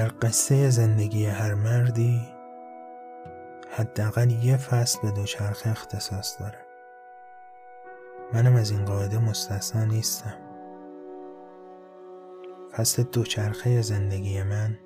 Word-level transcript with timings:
در 0.00 0.08
قصه 0.22 0.70
زندگی 0.70 1.26
هر 1.26 1.54
مردی 1.54 2.20
حداقل 3.70 4.30
یه 4.30 4.56
فصل 4.56 4.98
به 5.02 5.10
دوچرخه 5.10 5.70
اختصاص 5.70 6.40
داره. 6.40 6.58
منم 8.32 8.56
از 8.56 8.70
این 8.70 8.84
قاعده 8.84 9.18
مستثنا 9.18 9.84
نیستم. 9.84 10.34
فصل 12.72 13.02
دوچرخه 13.02 13.82
زندگی 13.82 14.42
من 14.42 14.78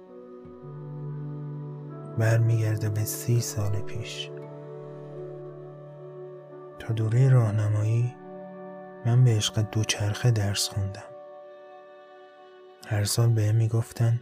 برمیگرده 2.18 2.88
به 2.88 3.04
سی 3.04 3.40
سال 3.40 3.80
پیش. 3.80 4.30
تا 6.78 6.94
دوره 6.94 7.28
راهنمایی 7.28 8.14
من 9.06 9.24
به 9.24 9.30
عشق 9.30 9.60
دوچرخه 9.72 10.30
درس 10.30 10.68
خوندم. 10.68 11.14
هر 12.86 13.04
سال 13.04 13.28
بهم 13.28 13.56
می‌گفتن 13.56 14.20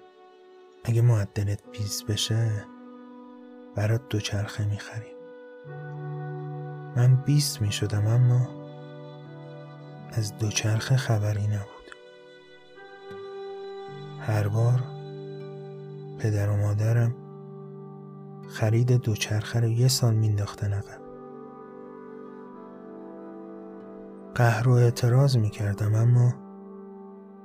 اگه 0.85 1.03
معدلت 1.03 1.63
بیز 1.73 2.05
بشه 2.05 2.65
برات 3.75 4.09
دوچرخه 4.09 4.67
می‌خریم. 4.67 5.17
من 6.97 7.23
بیست 7.27 7.63
می‌شدم 7.63 8.07
اما 8.07 8.49
از 10.13 10.39
دوچرخه 10.39 10.97
خبری 10.97 11.47
نبود. 11.47 11.91
هر 14.21 14.49
بار 14.49 14.83
پدر 16.19 16.51
و 16.51 16.57
مادرم 16.57 17.15
خرید 18.49 18.93
دوچرخه 18.93 19.61
رو 19.61 19.69
یه 19.69 19.89
سال 19.89 20.15
مینداختن 20.15 20.73
عقب. 20.73 21.03
قهر 24.35 24.69
و 24.69 24.73
اعتراض 24.73 25.37
می‌کردم 25.37 25.95
اما 25.95 26.35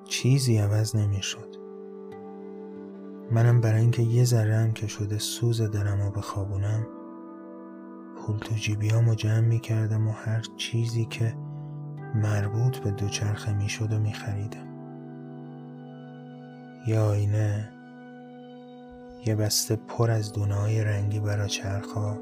چیزی 0.06 0.58
عوض 0.58 0.96
نمی‌شد. 0.96 1.57
منم 3.32 3.62
برای 3.62 3.82
اینکه 3.82 4.02
یه 4.02 4.24
ذره 4.24 4.56
هم 4.56 4.74
که 4.74 4.88
شده 4.88 5.18
سوز 5.18 5.62
دلم 5.62 6.02
رو 6.02 6.12
بخوابونم 6.12 6.88
پول 8.18 8.38
تو 8.38 8.56
جیبیامو 8.56 9.16
جمع 9.16 9.40
می‌کردم 9.40 10.08
و 10.08 10.12
هر 10.12 10.42
چیزی 10.58 11.06
که 11.06 11.36
مربوط 12.16 12.78
به 12.78 12.92
دوچرخه 12.92 13.54
می‌شد 13.54 13.94
و 13.94 14.00
میخریدم. 14.00 14.68
یه 16.88 17.00
آینه 17.00 17.70
یه 19.26 19.36
بسته 19.36 19.76
پر 19.76 20.12
از 20.12 20.34
دونه 20.34 20.84
رنگی 20.84 21.20
برا 21.20 21.48
چرخا 21.48 22.18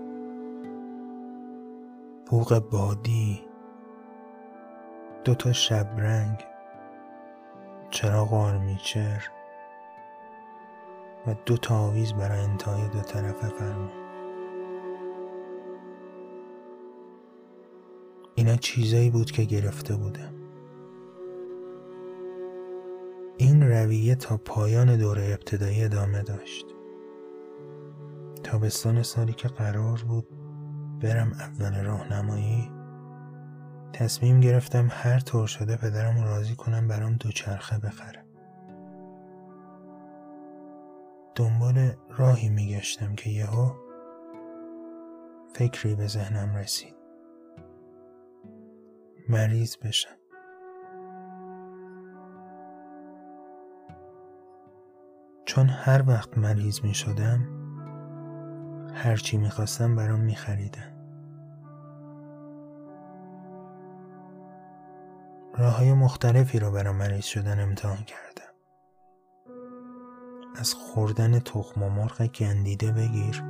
بوق 2.30 2.70
بادی 2.72 3.42
دوتا 5.24 5.54
شبرنگ 5.54 6.44
چراغ 7.90 8.34
آرمیچر. 8.34 9.35
و 11.28 11.36
دو 11.46 11.58
تا 11.58 11.80
آویز 11.80 12.14
برای 12.14 12.40
انتهای 12.40 12.88
دو 12.88 13.02
طرف 13.02 13.46
فرمان 13.50 14.06
اینا 18.36 18.56
چیزایی 18.56 19.10
بود 19.10 19.32
که 19.32 19.44
گرفته 19.44 19.96
بودم. 19.96 20.34
این 23.38 23.64
رویه 23.64 24.16
تا 24.16 24.38
پایان 24.38 24.98
دوره 24.98 25.24
ابتدایی 25.24 25.84
ادامه 25.84 26.22
داشت. 26.22 26.66
تابستان 28.44 29.04
سالی 29.04 29.34
که 29.34 29.48
قرار 29.48 30.04
بود 30.08 30.28
برم 31.02 31.32
اول 31.32 31.84
راهنمایی 31.84 32.72
تصمیم 33.94 34.40
گرفتم 34.40 34.88
هر 34.92 35.20
طور 35.20 35.48
شده 35.48 35.76
پدرم 35.76 36.24
راضی 36.24 36.56
کنم 36.56 36.88
برام 36.88 37.14
دوچرخه 37.14 37.78
بخره. 37.78 38.25
دنبال 41.36 41.92
راهی 42.10 42.50
میگشتم 42.50 43.16
که 43.16 43.30
یهو 43.30 43.72
فکری 45.54 45.96
به 45.96 46.08
ذهنم 46.08 46.56
رسید. 46.56 46.96
مریض 49.30 49.78
بشم. 49.78 50.16
چون 55.46 55.70
هر 55.70 56.04
وقت 56.08 56.38
مریض 56.38 56.82
می 56.82 56.94
شدم 56.94 57.40
هرچی 58.94 59.38
می‌خواستم 59.38 59.96
برام 59.96 60.20
میخریدن. 60.20 60.96
راه 65.58 65.78
های 65.78 65.94
مختلفی 65.94 66.60
رو 66.60 66.72
برای 66.72 66.94
مریض 66.94 67.26
شدن 67.26 67.60
امتحان 67.60 67.98
کردم 67.98 68.35
از 70.56 70.74
خوردن 70.74 71.40
تخم 71.40 71.84
و 71.84 71.90
مرغ 71.90 72.28
گندیده 72.28 72.92
بگیر 72.92 73.44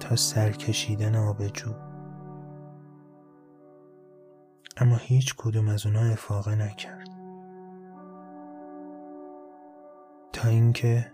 تا 0.00 0.16
سرکشیدن 0.16 1.16
آبجو 1.16 1.74
اما 4.76 4.96
هیچ 4.96 5.34
کدوم 5.36 5.68
از 5.68 5.86
اونا 5.86 6.00
افاقه 6.00 6.54
نکرد. 6.54 7.08
تا 10.32 10.48
اینکه 10.48 11.12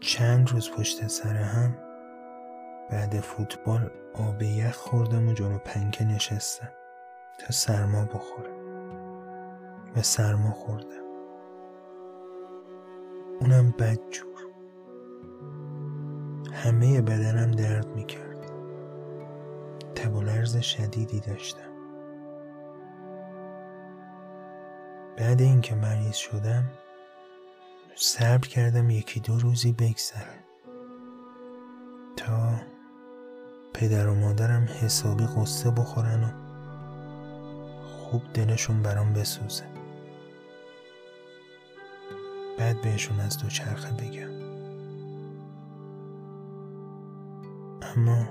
چند 0.00 0.50
روز 0.50 0.70
پشت 0.70 1.06
سر 1.06 1.36
هم 1.36 1.76
بعد 2.90 3.20
فوتبال 3.20 3.90
آب 4.14 4.42
یخ 4.42 4.76
خوردم 4.76 5.28
و 5.28 5.32
جلو 5.32 5.58
پنکه 5.58 6.04
نشستم 6.04 6.72
تا 7.38 7.52
سرما 7.52 8.04
بخوره 8.04 8.52
و 9.96 10.02
سرما 10.02 10.50
خوردم. 10.50 11.01
اونم 13.42 13.70
بدجور 13.70 14.46
همه 16.52 17.00
بدنم 17.00 17.50
درد 17.50 17.86
می‌کرد. 17.86 18.52
تب 19.94 20.14
و 20.14 20.22
لرز 20.22 20.56
شدیدی 20.56 21.20
داشتم. 21.20 21.72
بعد 25.18 25.40
اینکه 25.40 25.74
مریض 25.74 26.14
شدم 26.14 26.64
صبر 27.94 28.48
کردم 28.48 28.90
یکی 28.90 29.20
دو 29.20 29.38
روزی 29.38 29.72
بگذره. 29.72 30.44
تا 32.16 32.60
پدر 33.74 34.08
و 34.08 34.14
مادرم 34.14 34.68
حسابی 34.80 35.26
قصه 35.26 35.70
بخورن 35.70 36.24
و 36.24 36.28
خوب 37.82 38.22
دلشون 38.34 38.82
برام 38.82 39.12
بسوزه. 39.12 39.81
بعد 42.58 42.82
بهشون 42.82 43.20
از 43.20 43.38
دوچرخه 43.38 43.92
بگم. 43.92 44.32
اما 47.96 48.26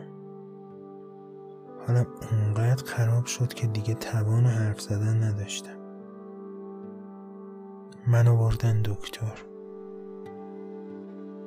حالم 1.88 2.06
اونقدر 2.32 2.86
خراب 2.86 3.26
شد 3.26 3.54
که 3.54 3.68
دیگه 3.68 3.94
توان 3.94 4.46
حرف 4.46 4.82
زدن 4.82 5.24
نداشتم. 5.24 5.78
منو 8.08 8.38
بردن 8.38 8.82
دکتر. 8.82 9.46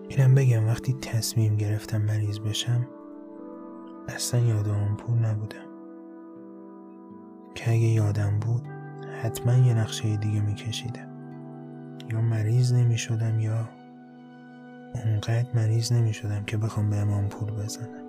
اینم 0.09 0.35
بگم 0.35 0.67
وقتی 0.67 0.93
تصمیم 0.93 1.57
گرفتم 1.57 2.03
مریض 2.03 2.39
بشم 2.39 2.87
اصلا 4.09 4.41
یادم 4.41 4.97
پول 4.97 5.19
نبودم. 5.19 5.67
که 7.55 7.71
اگه 7.71 7.87
یادم 7.87 8.39
بود 8.41 8.63
حتما 9.23 9.53
یه 9.53 9.75
نقشه 9.75 10.17
دیگه 10.17 10.41
میکشیدم. 10.41 11.14
یا 12.11 12.21
مریض 12.21 12.73
نمی 12.73 12.99
شدم 12.99 13.41
یا 13.41 13.69
اونقدر 14.95 15.47
مریض 15.55 15.93
نمی 15.93 16.15
شدم 16.15 16.45
که 16.45 16.57
بخوام 16.57 16.91
به 16.91 16.97
امام 16.97 17.29
پول 17.29 17.51
بزنم. 17.51 18.05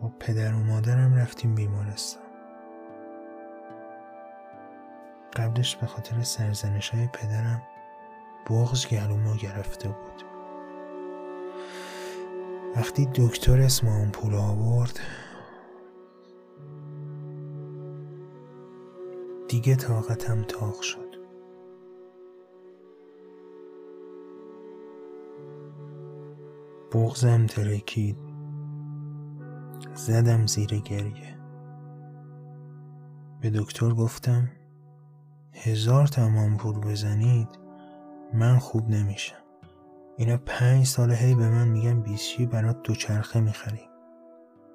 با 0.00 0.12
پدر 0.20 0.54
و 0.54 0.58
مادرم 0.58 1.14
رفتیم 1.14 1.54
بیمارستان. 1.54 2.22
قبلش 5.36 5.76
به 5.76 5.86
خاطر 5.86 6.22
سرزنش 6.22 6.90
های 6.90 7.06
پدرم 7.06 7.62
بغز 8.50 8.86
گلومو 8.86 9.34
گرفته 9.34 9.88
بود. 9.88 10.24
وقتی 12.76 13.08
دکتر 13.14 13.60
اسم 13.60 13.88
اون 13.88 14.10
پول 14.10 14.34
آورد 14.34 15.00
دیگه 19.54 19.76
طاقتم 19.76 20.42
تاق 20.42 20.80
شد. 20.80 21.14
بغزم 26.92 27.46
ترکید. 27.46 28.16
زدم 29.94 30.46
زیر 30.46 30.80
گریه. 30.80 31.38
به 33.40 33.50
دکتر 33.50 33.94
گفتم 33.94 34.50
هزار 35.52 36.06
تمام 36.06 36.56
پول 36.56 36.80
بزنید 36.80 37.48
من 38.32 38.58
خوب 38.58 38.88
نمیشم. 38.88 39.44
اینا 40.16 40.36
پنج 40.46 40.86
ساله 40.86 41.14
هی 41.14 41.34
به 41.34 41.48
من 41.48 41.68
میگن 41.68 42.00
بیشی 42.00 42.46
برات 42.46 42.82
دوچرخه 42.82 43.40
می‌خریم 43.40 43.88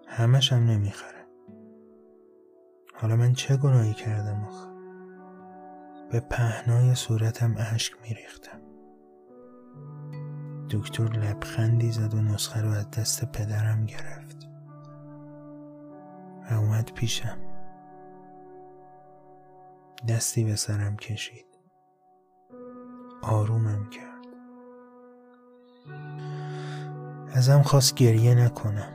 همش 0.08 0.54
هم 0.54 0.64
نمی‌خره. 0.64 1.26
حالا 2.96 3.16
من 3.16 3.34
چه 3.34 3.58
گناهی 3.58 3.94
کردم 3.94 4.44
آخه؟ 4.44 4.69
به 6.12 6.20
پهنای 6.20 6.96
صورتم 6.96 7.56
اشک 7.58 7.94
میریختم. 8.02 8.62
دکتر 10.70 11.04
لبخندی 11.04 11.92
زد 11.92 12.14
و 12.14 12.22
نسخه 12.22 12.62
رو 12.62 12.70
از 12.70 12.92
دست 12.92 13.26
پدرم 13.26 13.86
گرفت. 13.86 14.50
و 16.52 16.54
اومد 16.54 16.92
پیشم. 16.94 17.38
دستی 20.08 20.44
به 20.44 20.56
سرم 20.56 20.98
کشید. 20.98 21.46
آرومم 23.22 23.90
کرد. 23.90 24.26
ازم 27.34 27.62
خواست 27.62 27.96
گریه 27.96 28.36
نکنم. 28.36 28.94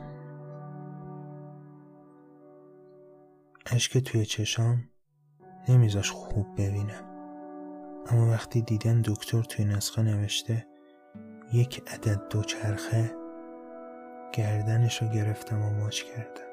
اشک 3.65 3.97
توی 3.97 4.25
چشام 4.25 4.83
نمیذاش 5.69 6.11
خوب 6.11 6.47
ببینم 6.57 7.03
اما 8.07 8.31
وقتی 8.31 8.61
دیدم 8.61 9.01
دکتر 9.01 9.41
توی 9.41 9.65
نسخه 9.65 10.01
نوشته 10.01 10.65
یک 11.53 11.83
عدد 11.87 12.27
دوچرخه 12.29 13.11
گردنش 14.33 15.01
رو 15.01 15.07
گرفتم 15.09 15.61
و 15.61 15.69
ماچ 15.69 16.03
کردم. 16.03 16.45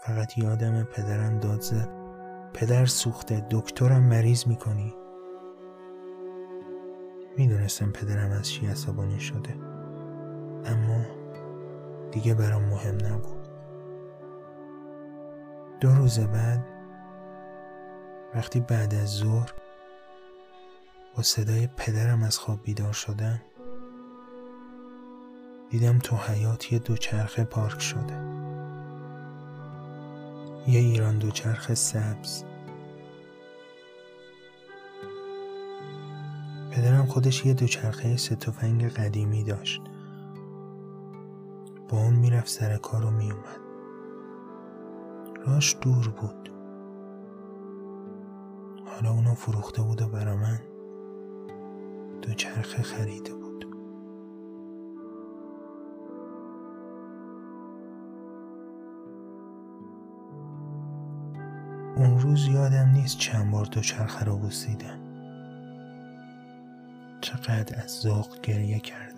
فقط 0.00 0.38
یادم 0.38 0.82
پدرم 0.82 1.38
داد 1.38 1.60
زد 1.60 1.88
پدر 2.54 2.86
سوخته 2.86 3.46
دکترم 3.50 4.02
مریض 4.02 4.46
می‌کنی. 4.46 4.94
می‌دونستم 7.36 7.92
پدرم 7.92 8.30
از 8.30 8.48
چی 8.48 8.66
عصبانی 8.66 9.20
شده 9.20 9.54
اما 10.64 11.04
دیگه 12.10 12.34
برام 12.34 12.62
مهم 12.62 12.94
نبود. 12.94 13.43
دو 15.84 15.94
روز 15.94 16.20
بعد 16.20 16.64
وقتی 18.34 18.60
بعد 18.60 18.94
از 18.94 19.08
ظهر 19.08 19.52
با 21.16 21.22
صدای 21.22 21.66
پدرم 21.76 22.22
از 22.22 22.38
خواب 22.38 22.62
بیدار 22.62 22.92
شدم 22.92 23.40
دیدم 25.70 25.98
تو 25.98 26.16
حیات 26.16 26.72
یه 26.72 26.78
دوچرخه 26.78 27.44
پارک 27.44 27.80
شده. 27.80 28.14
یه 30.66 30.80
ایران 30.80 31.18
دوچرخه 31.18 31.74
سبز. 31.74 32.44
پدرم 36.70 37.06
خودش 37.06 37.46
یه 37.46 37.54
دوچرخه 37.54 38.16
ستوفنگ 38.16 38.88
قدیمی 38.88 39.44
داشت. 39.44 39.82
با 41.88 41.98
اون 41.98 42.14
می‌رفت 42.14 42.48
سر 42.48 42.76
کار 42.76 43.04
و 43.04 43.10
میومد 43.10 43.63
راش 45.46 45.76
دور 45.80 46.08
بود. 46.08 46.50
حالا 48.86 49.10
اونو 49.10 49.34
فروخته 49.34 49.82
بود 49.82 50.02
و 50.02 50.08
برا 50.08 50.36
من 50.36 50.60
دوچرخه 52.22 52.82
خریده 52.82 53.34
بود. 53.34 53.66
اون 61.96 62.20
روز 62.20 62.46
یادم 62.46 62.88
نیست 62.88 63.18
چند 63.18 63.50
بار 63.50 63.64
دوچرخه 63.64 64.24
رو 64.24 64.36
بوسیدم. 64.36 65.00
چقدر 67.20 67.82
از 67.84 67.90
ذوق 67.90 68.40
گریه 68.40 68.80
کردم. 68.80 69.13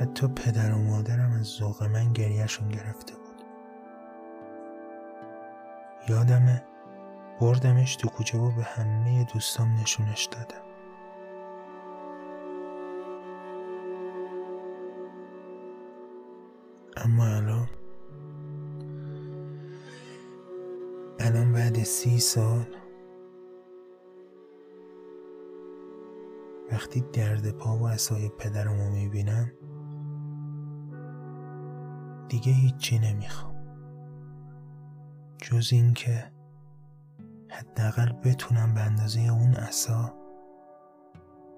حتی 0.00 0.28
پدر 0.28 0.72
و 0.72 0.78
مادرم 0.78 1.32
از 1.32 1.44
ذوق 1.46 1.82
من 1.82 2.12
گریهشون 2.12 2.68
گرفته 2.68 3.14
بود. 3.14 3.42
یادمه 6.08 6.64
بردمش 7.40 7.96
تو 7.96 8.08
کوچه 8.08 8.38
و 8.38 8.50
به 8.50 8.62
همه 8.62 9.24
دوستام 9.34 9.72
نشونش 9.72 10.24
دادم. 10.24 10.66
اما 16.96 17.26
الان 17.26 17.68
الان 21.20 21.52
بعد 21.52 21.82
سی 21.82 22.18
سال 22.18 22.66
وقتی 26.72 27.04
درد 27.12 27.50
پا 27.50 27.78
و 27.78 27.88
عصای 27.88 28.28
پدرمو 28.28 28.90
می‌بینم 28.90 29.52
دیگه 32.28 32.52
هیچی 32.52 32.98
نمی‌خوام. 32.98 33.56
جز 35.38 35.72
اینکه 35.72 36.32
حداقل 37.50 38.12
بتونم 38.12 38.74
به 38.74 38.80
اندازه 38.80 39.20
اون 39.20 39.54
عصا 39.54 40.14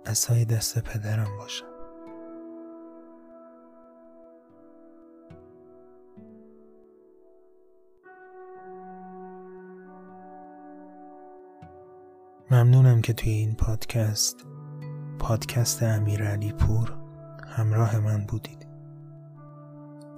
عصای 0.06 0.44
دست 0.44 0.78
پدرم 0.78 1.36
باشم. 1.38 1.66
ممنونم 12.50 13.00
که 13.00 13.12
توی 13.12 13.32
این 13.32 13.54
پادکست 13.54 14.46
پادکست 15.18 15.82
امیر 15.82 16.24
علی 16.24 16.52
پور 16.52 16.92
همراه 17.46 17.98
من 17.98 18.26
بودید. 18.26 18.67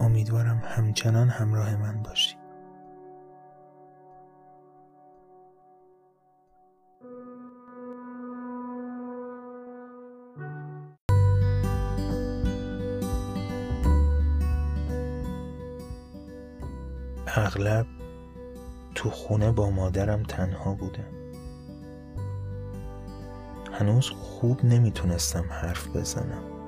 امیدوارم 0.00 0.62
همچنان 0.64 1.28
همراه 1.28 1.76
من 1.76 2.02
باشید 2.02 2.40
اغلب 17.26 17.86
تو 18.94 19.10
خونه 19.10 19.52
با 19.52 19.70
مادرم 19.70 20.22
تنها 20.22 20.74
بودم. 20.74 21.20
هنوز 23.72 24.10
خوب 24.10 24.64
نمی‌تونستم 24.64 25.44
حرف 25.50 25.88
بزنم. 25.96 26.59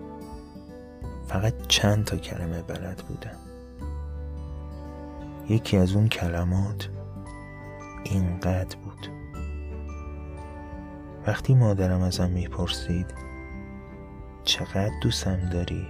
فقط 1.32 1.54
چند 1.68 2.04
تا 2.04 2.16
کلمه 2.16 2.62
بلد 2.62 2.96
بودم. 3.08 3.36
یکی 5.48 5.76
از 5.76 5.92
اون 5.92 6.08
کلمات 6.08 6.88
اینقدر 8.04 8.76
بود. 8.76 9.08
وقتی 11.26 11.54
مادرم 11.54 12.02
ازم 12.02 12.30
می‌پرسید 12.30 13.06
چقدر 14.44 14.92
دوستم 15.02 15.48
داری؟ 15.48 15.86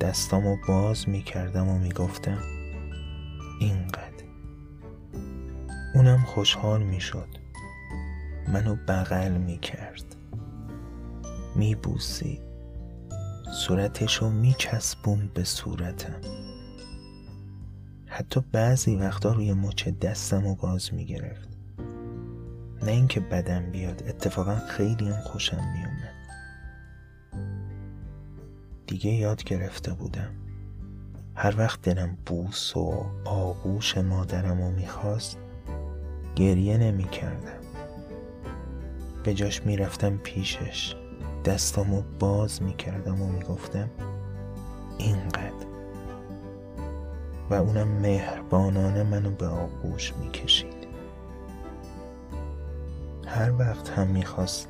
دستامو 0.00 0.56
باز 0.68 1.08
می‌کردم 1.08 1.68
و 1.68 1.78
می‌گفتم 1.78 2.38
اینقدر. 3.60 4.24
اونم 5.94 6.18
خوشحال 6.18 6.82
می‌شد. 6.82 7.28
منو 8.48 8.76
بغل 8.88 9.32
می 9.32 9.58
کرد 9.58 10.16
می 11.56 11.74
بوسید 11.74 12.53
صورتشو 13.66 14.30
می 14.30 14.54
چسبون 14.58 15.30
به 15.34 15.44
صورتم. 15.44 16.20
حتی 18.06 18.40
بعضی 18.52 18.96
وقتا 18.96 19.32
روی 19.32 19.52
مچ 19.52 19.88
دستم 19.88 20.46
و 20.46 20.54
باز 20.54 20.94
می 20.94 21.04
گرفت 21.04 21.48
نه 22.82 22.90
اینکه 22.90 23.20
بدم 23.20 23.70
بیاد 23.70 24.02
اتفاقا 24.08 24.54
خیلی 24.54 25.08
هم 25.08 25.20
خوشم 25.20 25.56
می 25.56 25.84
اومد 25.84 26.14
دیگه 28.86 29.10
یاد 29.10 29.44
گرفته 29.44 29.94
بودم. 29.94 30.30
هر 31.34 31.54
وقت 31.58 31.82
دلم 31.82 32.18
بوس 32.26 32.76
و 32.76 33.06
آغوش 33.24 33.98
مادرم 33.98 34.62
رو 34.62 34.70
می‌خواست 34.70 35.38
گریه 36.36 36.78
نمی 36.78 37.04
کردم 37.04 37.60
به 39.24 39.34
جاش 39.34 39.66
می‌رفتم 39.66 40.16
پیشش. 40.16 41.03
دستامو 41.44 42.02
باز 42.18 42.62
می‌کردم 42.62 43.22
و 43.22 43.26
می‌گفتم 43.26 43.90
اینقدر. 44.98 45.66
و 47.50 47.54
اونم 47.54 47.88
مهربانانه 47.88 49.02
منو 49.02 49.30
به 49.30 49.46
آغوش 49.46 50.14
می‌کشید. 50.14 50.74
هر 53.26 53.52
وقت 53.52 53.90
هم 53.90 54.06
می‌خواست 54.06 54.68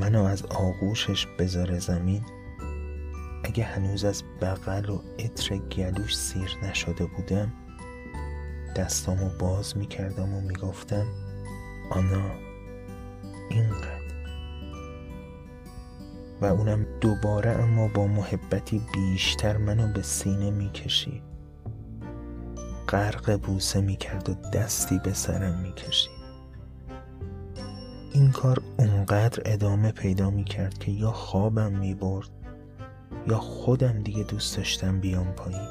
منو 0.00 0.22
از 0.24 0.42
آغوشش 0.46 1.26
بذاره 1.38 1.78
زمین 1.78 2.22
اگه 3.44 3.64
هنوز 3.64 4.04
از 4.04 4.22
بغل 4.40 4.90
و 4.90 5.00
عطر 5.18 5.56
گلوش 5.56 6.16
سیر 6.16 6.56
نشده 6.62 7.06
بودم 7.06 7.52
دستامو 8.76 9.28
باز 9.38 9.76
می‌کردم 9.76 10.34
و 10.34 10.40
می‌گفتم 10.40 11.06
آنا 11.90 12.30
اینقدر. 13.50 13.97
و 16.40 16.44
اونم 16.44 16.86
دوباره 17.00 17.50
اما 17.50 17.88
با 17.88 18.06
محبتی 18.06 18.82
بیشتر 18.94 19.56
منو 19.56 19.92
به 19.92 20.02
سینه 20.02 20.50
می‌کشید 20.50 21.22
غرق 22.88 23.40
بوسه 23.40 23.80
می‌کرد 23.80 24.28
و 24.28 24.34
دستی 24.50 24.98
به 24.98 25.12
سرم 25.12 25.60
می‌کشید 25.60 26.18
این 28.12 28.30
کار 28.30 28.62
اونقدر 28.78 29.42
ادامه 29.44 29.92
پیدا 29.92 30.30
می‌کرد 30.30 30.78
که 30.78 30.90
یا 30.90 31.12
خوابم 31.12 31.72
می‌برد 31.72 32.28
یا 33.26 33.38
خودم 33.38 34.02
دیگه 34.02 34.22
دوست 34.22 34.56
داشتم 34.56 35.00
بیام 35.00 35.32
پایین. 35.32 35.68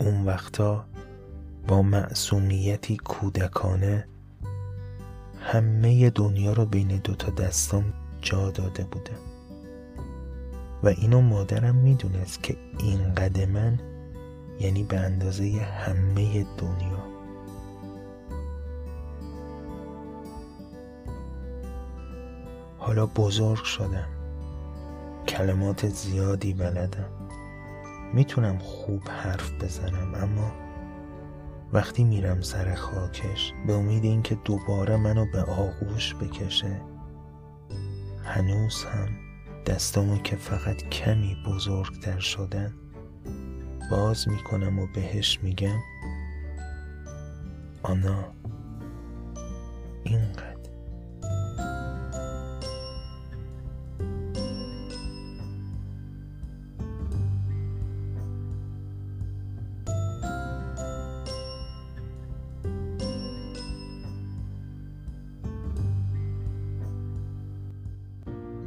اون 0.00 0.24
وقتا 0.24 0.86
با 1.68 1.82
معصومیتی 1.82 2.96
کودکانه 2.96 4.08
همه 5.50 6.10
دنیا 6.10 6.52
رو 6.52 6.66
بین 6.66 7.00
دوتا 7.04 7.30
دستام 7.30 7.84
جا 8.22 8.50
داده 8.50 8.84
بودم 8.84 9.18
و 10.82 10.88
اینو 10.88 11.20
مادرم 11.20 11.74
می‌دونست 11.76 12.42
که 12.42 12.56
این 12.78 13.14
قد 13.14 13.40
من 13.40 13.80
یعنی 14.60 14.82
به 14.82 14.98
اندازه 14.98 15.44
همه 15.60 16.46
دنیا. 16.58 17.04
حالا 22.78 23.06
بزرگ 23.06 23.64
شدم. 23.64 24.08
کلمات 25.28 25.88
زیادی 25.88 26.52
بلدم. 26.52 27.10
می‌تونم 28.14 28.58
خوب 28.58 29.02
حرف 29.08 29.52
بزنم 29.62 30.14
اما 30.14 30.67
وقتی 31.72 32.04
میرم 32.04 32.40
سر 32.40 32.74
خاکش 32.74 33.52
به 33.66 33.72
امید 33.72 34.04
اینکه 34.04 34.34
دوباره 34.34 34.96
منو 34.96 35.26
به 35.32 35.42
آغوش 35.42 36.14
بکشه 36.14 36.80
هنوز 38.24 38.84
هم 38.84 39.08
دستامو 39.66 40.18
که 40.18 40.36
فقط 40.36 40.82
کمی 40.82 41.36
بزرگتر 41.46 42.18
شدن 42.18 42.74
باز 43.90 44.28
می‌کنم 44.28 44.78
و 44.78 44.86
بهش 44.94 45.38
میگم 45.42 45.78
آنا 47.82 48.24
اینقدر. 50.04 50.57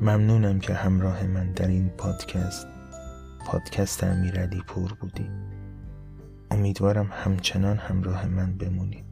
ممنونم 0.02 0.60
که 0.60 0.74
همراه 0.74 1.24
من 1.28 1.52
در 1.52 1.68
این 1.68 1.90
پادکست 1.90 2.68
پادکست 3.46 4.04
امیرعلی 4.04 4.62
پور 4.68 4.94
بودی. 4.94 5.30
امیدوارم 6.52 7.10
همچنان 7.12 7.78
همراه 7.78 8.28
من 8.28 8.58
بمونید 8.58 9.11